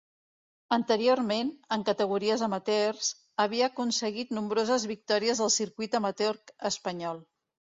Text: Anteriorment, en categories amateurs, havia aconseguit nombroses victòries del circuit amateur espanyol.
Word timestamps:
Anteriorment, 0.75 1.51
en 1.75 1.83
categories 1.89 2.45
amateurs, 2.47 3.11
havia 3.45 3.67
aconseguit 3.73 4.33
nombroses 4.39 4.89
victòries 4.93 5.43
del 5.45 5.55
circuit 5.61 5.99
amateur 6.01 6.33
espanyol. 6.73 7.23